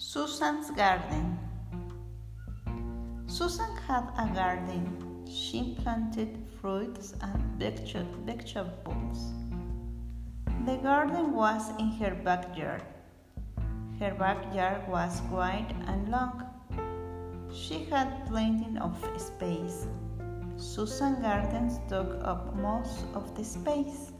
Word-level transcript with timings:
Susan's 0.00 0.70
garden. 0.70 1.36
Susan 3.26 3.76
had 3.84 4.04
a 4.16 4.32
garden. 4.32 5.26
She 5.28 5.76
planted 5.82 6.38
fruits 6.60 7.14
and 7.20 7.42
vegetables. 7.58 9.32
The 10.66 10.76
garden 10.76 11.34
was 11.34 11.70
in 11.80 11.90
her 11.98 12.14
backyard. 12.14 12.84
Her 13.98 14.14
backyard 14.14 14.86
was 14.86 15.20
wide 15.32 15.74
and 15.88 16.08
long. 16.08 16.44
She 17.52 17.82
had 17.86 18.24
plenty 18.28 18.78
of 18.78 18.94
space. 19.16 19.88
Susan 20.56 21.20
Gardens 21.20 21.80
took 21.88 22.22
up 22.22 22.54
most 22.54 23.04
of 23.14 23.34
the 23.36 23.44
space. 23.44 24.12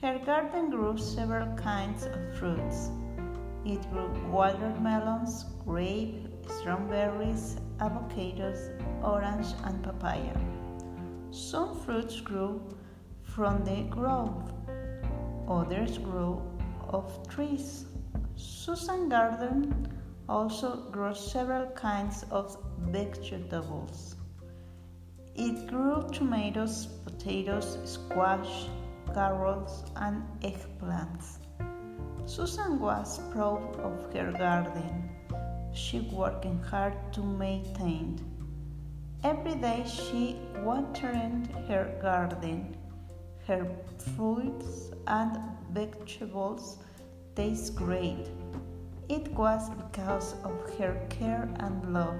Her 0.00 0.20
garden 0.24 0.70
grew 0.70 0.96
several 0.96 1.52
kinds 1.56 2.04
of 2.04 2.38
fruits. 2.38 2.90
It 3.64 3.90
grew 3.90 4.10
watermelons, 4.30 5.46
grape, 5.64 6.28
strawberries, 6.46 7.56
avocados, 7.78 8.60
orange, 9.02 9.54
and 9.64 9.82
papaya. 9.82 10.36
Some 11.30 11.74
fruits 11.80 12.20
grew 12.20 12.60
from 13.22 13.64
the 13.64 13.84
grove, 13.84 14.52
others 15.48 15.96
grew 15.96 16.42
off 16.90 17.26
trees. 17.28 17.86
Susan 18.36 19.08
Garden 19.08 19.88
also 20.28 20.90
grew 20.90 21.14
several 21.14 21.66
kinds 21.70 22.24
of 22.30 22.56
vegetables. 22.80 24.16
It 25.34 25.66
grew 25.68 26.04
tomatoes, 26.12 26.86
potatoes, 27.04 27.78
squash, 27.84 28.66
carrots, 29.14 29.84
and 29.96 30.22
eggplants. 30.40 31.38
Susan 32.26 32.80
was 32.80 33.18
proud 33.32 33.76
of 33.80 34.12
her 34.14 34.32
garden. 34.32 35.10
She 35.74 36.00
worked 36.00 36.46
hard 36.70 36.94
to 37.12 37.22
maintain. 37.22 38.18
It. 38.18 39.28
Every 39.28 39.54
day 39.56 39.84
she 39.86 40.38
watered 40.62 41.46
her 41.68 41.98
garden. 42.00 42.76
Her 43.46 43.66
fruits 44.16 44.90
and 45.06 45.38
vegetables 45.70 46.78
taste 47.36 47.74
great. 47.76 48.26
It 49.10 49.30
was 49.32 49.68
because 49.70 50.34
of 50.44 50.78
her 50.78 50.94
care 51.10 51.48
and 51.60 51.92
love. 51.92 52.18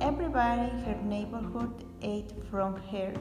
Everybody 0.00 0.62
in 0.62 0.78
her 0.80 1.00
neighborhood 1.02 1.84
ate 2.02 2.32
from 2.50 2.76
her 2.90 3.14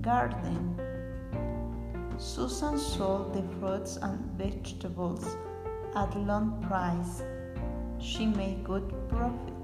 garden. 0.00 0.99
Susan 2.20 2.78
sold 2.78 3.32
the 3.32 3.42
fruits 3.58 3.96
and 3.96 4.20
vegetables 4.36 5.38
at 5.96 6.14
low 6.18 6.52
price. 6.68 7.22
She 7.98 8.26
made 8.26 8.62
good 8.62 8.92
profit. 9.08 9.54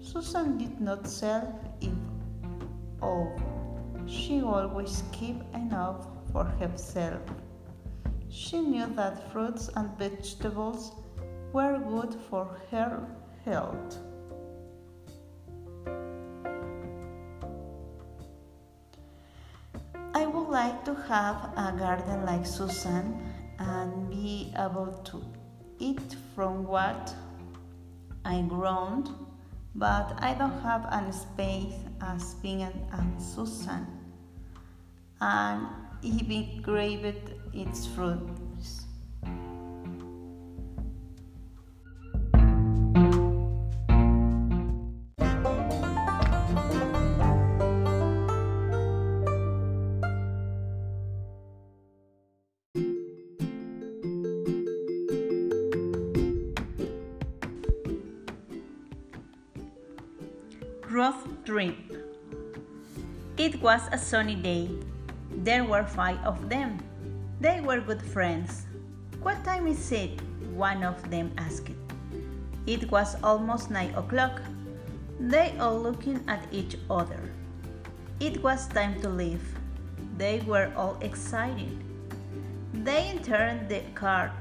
Susan 0.00 0.58
did 0.58 0.80
not 0.80 1.06
sell 1.06 1.56
it 1.80 1.92
all. 3.00 3.30
She 4.06 4.42
always 4.42 5.04
kept 5.12 5.54
enough 5.54 6.08
for 6.32 6.46
herself. 6.46 7.22
She 8.28 8.60
knew 8.60 8.88
that 8.96 9.30
fruits 9.30 9.70
and 9.76 9.96
vegetables 9.96 10.90
were 11.52 11.78
good 11.78 12.12
for 12.28 12.58
her 12.72 13.06
health. 13.44 13.98
Like 20.68 20.84
to 20.84 20.94
have 21.08 21.50
a 21.56 21.74
garden 21.78 22.26
like 22.26 22.44
Susan 22.44 23.04
and 23.58 24.10
be 24.10 24.52
able 24.54 24.92
to 25.02 25.24
eat 25.78 26.14
from 26.34 26.66
what 26.66 27.14
I 28.26 28.42
grown, 28.42 29.04
but 29.74 30.12
I 30.18 30.34
don't 30.34 30.60
have 30.60 30.86
any 30.92 31.12
space 31.12 31.72
as 32.02 32.34
being 32.42 32.60
and 32.92 33.22
Susan, 33.22 33.86
and 35.22 35.68
even 36.02 36.60
graved 36.60 37.32
its 37.54 37.86
fruit. 37.86 38.28
Road 60.90 61.44
trip. 61.44 61.76
It 63.36 63.60
was 63.60 63.82
a 63.92 63.98
sunny 63.98 64.34
day. 64.34 64.70
There 65.44 65.64
were 65.64 65.84
five 65.84 66.18
of 66.24 66.48
them. 66.48 66.78
They 67.40 67.60
were 67.60 67.80
good 67.80 68.00
friends. 68.00 68.64
What 69.22 69.44
time 69.44 69.66
is 69.66 69.92
it? 69.92 70.20
One 70.56 70.82
of 70.82 70.96
them 71.10 71.32
asked. 71.36 71.76
It 72.66 72.90
was 72.90 73.16
almost 73.22 73.70
nine 73.70 73.94
o'clock. 73.94 74.40
They 75.20 75.54
all 75.60 75.78
looking 75.78 76.24
at 76.26 76.48
each 76.52 76.76
other. 76.88 77.20
It 78.18 78.42
was 78.42 78.66
time 78.68 79.00
to 79.02 79.08
leave. 79.08 79.44
They 80.16 80.40
were 80.46 80.72
all 80.74 80.96
excited. 81.02 81.84
They 82.72 83.12
entered 83.12 83.68
the 83.68 83.82
cart. 83.94 84.32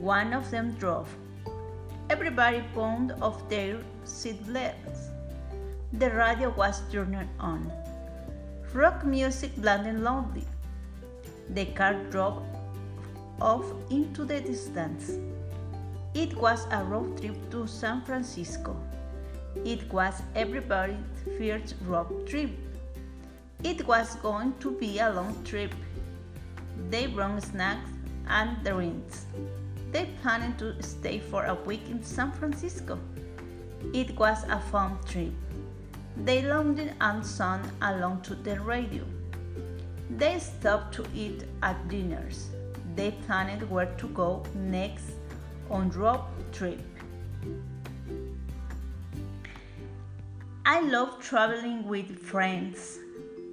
One 0.00 0.34
of 0.34 0.50
them 0.50 0.76
drove. 0.78 1.08
Everybody 2.10 2.62
pulled 2.74 3.12
off 3.22 3.48
their 3.48 3.80
seat 4.04 4.38
belts. 4.52 5.05
The 5.92 6.10
radio 6.10 6.50
was 6.50 6.82
turned 6.90 7.28
on. 7.38 7.72
Rock 8.74 9.04
music 9.04 9.54
blended 9.56 10.00
loudly. 10.00 10.44
The 11.50 11.66
car 11.66 11.94
drove 12.10 12.42
off 13.40 13.64
into 13.88 14.24
the 14.24 14.40
distance. 14.40 15.12
It 16.12 16.36
was 16.36 16.66
a 16.72 16.82
road 16.82 17.18
trip 17.18 17.36
to 17.50 17.68
San 17.68 18.02
Francisco. 18.02 18.76
It 19.64 19.90
was 19.92 20.22
everybody's 20.34 20.96
first 21.38 21.76
road 21.86 22.26
trip. 22.26 22.50
It 23.62 23.86
was 23.86 24.16
going 24.16 24.54
to 24.58 24.72
be 24.72 24.98
a 24.98 25.10
long 25.10 25.42
trip. 25.44 25.72
They 26.90 27.06
brought 27.06 27.42
snacks 27.44 27.90
and 28.28 28.62
drinks. 28.64 29.26
They 29.92 30.06
planned 30.20 30.58
to 30.58 30.82
stay 30.82 31.20
for 31.20 31.44
a 31.44 31.54
week 31.54 31.88
in 31.88 32.02
San 32.02 32.32
Francisco. 32.32 32.98
It 33.94 34.18
was 34.18 34.42
a 34.50 34.60
fun 34.60 34.98
trip. 35.06 35.32
They 36.24 36.42
lounged 36.42 36.90
and 37.00 37.24
sang 37.24 37.70
along 37.82 38.22
to 38.22 38.34
the 38.34 38.58
radio. 38.60 39.04
They 40.10 40.38
stopped 40.38 40.94
to 40.94 41.04
eat 41.14 41.44
at 41.62 41.88
dinners. 41.88 42.48
They 42.94 43.10
planned 43.26 43.68
where 43.70 43.92
to 43.98 44.08
go 44.08 44.42
next 44.54 45.10
on 45.70 45.90
road 45.90 46.24
trip. 46.52 46.80
I 50.64 50.80
love 50.80 51.20
traveling 51.20 51.86
with 51.86 52.18
friends. 52.18 52.98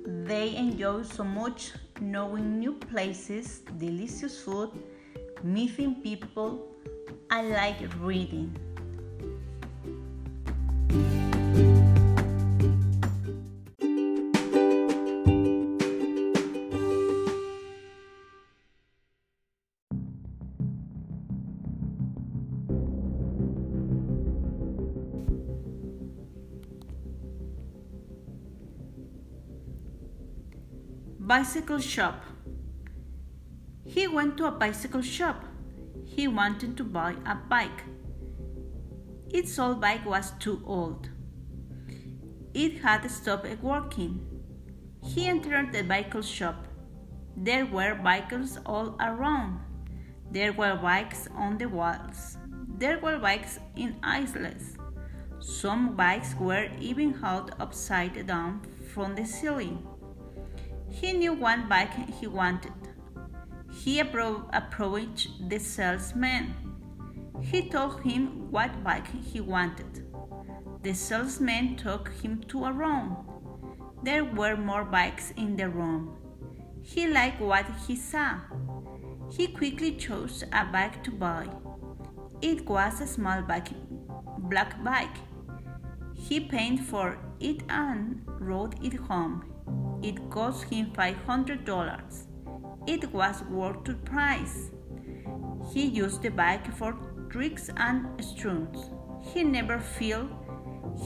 They 0.06 0.56
enjoy 0.56 1.03
so 1.03 1.24
much 1.24 1.74
knowing 2.00 2.59
new 2.59 2.74
places, 2.74 3.59
delicious 3.78 4.41
food, 4.41 4.72
meeting 5.44 5.95
people. 6.01 6.66
I 7.30 7.41
like 7.44 7.81
reading. 8.00 8.57
Bicycle 31.25 31.80
shop. 31.80 32.22
He 33.86 34.10
went 34.10 34.36
to 34.36 34.48
a 34.48 34.52
bicycle 34.52 35.02
shop. 35.02 35.46
He 36.06 36.28
wanted 36.28 36.75
to 36.75 36.84
buy 36.84 37.16
a 37.25 37.36
bike. 37.36 37.84
Its 39.30 39.58
old 39.58 39.80
bike 39.80 40.06
was 40.06 40.31
too 40.40 40.62
old. 40.66 41.08
It 42.54 42.81
had 42.81 43.10
stopped 43.10 43.64
working. 43.64 44.20
He 45.02 45.28
entered 45.28 45.72
the 45.72 45.84
bicycle 45.84 46.24
shop. 46.24 46.68
There 47.38 47.66
were 47.68 47.96
bikes 47.96 48.58
all 48.66 48.98
around. 49.00 49.62
There 50.30 50.52
were 50.52 50.75
bikes 50.75 51.30
on 51.38 51.58
the 51.58 51.70
walls. 51.70 52.38
There 52.68 53.00
were 53.00 53.18
bikes 53.18 53.60
in 53.78 53.96
aisles. 54.04 54.75
Some 55.40 55.96
bikes 55.96 56.36
were 56.38 56.68
even 56.81 57.14
held 57.14 57.56
upside 57.62 58.28
down 58.28 58.68
from 58.94 59.16
the 59.16 59.25
ceiling. 59.25 59.88
He 60.94 61.12
knew 61.12 61.34
one 61.34 61.68
bike 61.68 61.95
he 62.19 62.28
wanted. 62.28 62.72
He 63.72 64.00
appro- 64.00 64.48
approached 64.54 65.50
the 65.50 65.60
salesman. 65.60 66.54
He 67.42 67.68
told 67.68 68.01
him 68.04 68.51
what 68.51 68.84
bike 68.84 69.07
he 69.31 69.42
wanted. 69.42 70.06
The 70.84 70.94
salesman 70.94 71.75
took 71.78 72.10
him 72.22 72.44
to 72.50 72.66
a 72.66 72.72
room. 72.72 73.18
There 74.04 74.24
were 74.24 74.56
more 74.56 74.86
bikes 74.86 75.31
in 75.31 75.56
the 75.56 75.69
room. 75.69 76.16
He 76.84 77.07
liked 77.07 77.42
what 77.42 77.66
he 77.88 77.96
saw. 77.96 78.39
He 79.31 79.48
quickly 79.48 79.96
chose 79.96 80.44
a 80.54 80.66
bike 80.66 81.04
to 81.06 81.12
buy. 81.12 81.48
It 82.42 82.68
was 82.69 83.01
a 83.01 83.07
small 83.07 83.42
bike, 83.42 83.69
black 84.38 84.84
bike. 84.84 85.18
He 86.13 86.39
paid 86.39 86.81
for 86.81 87.18
it 87.39 87.63
and 87.69 88.21
rode 88.39 88.75
it 88.83 88.94
home. 88.94 89.45
It 90.01 90.30
cost 90.30 90.65
him 90.65 90.91
$500. 90.91 92.25
It 92.88 93.12
was 93.13 93.44
worth 93.44 93.83
the 93.85 93.94
price. 93.94 94.71
He 95.74 95.85
used 95.85 96.21
the 96.21 96.30
bike 96.30 96.71
for 96.75 96.94
tricks 97.30 97.69
and 97.77 98.24
stunts. 98.24 98.89
He 99.33 99.44
never 99.44 99.80
felt 99.80 100.30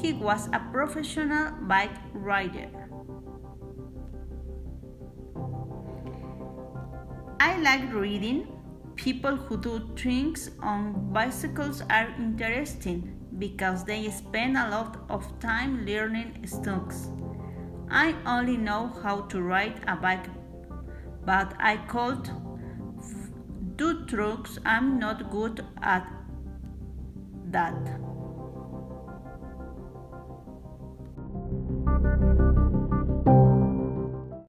he 0.02 0.14
was 0.14 0.48
a 0.48 0.60
professional 0.72 1.52
bike 1.68 1.98
rider. 2.14 2.70
I 7.40 7.58
like 7.60 7.94
reading. 7.94 8.48
People 8.96 9.36
who 9.36 9.58
do 9.58 9.90
things 9.96 10.50
on 10.62 11.14
bicycles 11.14 11.82
are 11.90 12.10
interesting 12.18 13.18
because 13.38 13.84
they 13.84 14.10
spend 14.10 14.58
a 14.58 14.70
lot 14.70 14.98
of 15.10 15.40
time 15.40 15.86
learning 15.86 16.46
stunts. 16.48 17.10
I 17.90 18.16
only 18.26 18.58
know 18.58 18.92
how 19.04 19.22
to 19.22 19.42
ride 19.42 19.82
a 19.88 19.96
bike, 19.96 20.28
but 21.26 21.54
I 21.60 21.78
could 21.78 22.30
do 23.76 24.06
tricks. 24.06 24.58
I'm 24.66 25.00
not 25.00 25.32
good 25.32 25.66
at 25.82 26.12
that. 27.52 28.07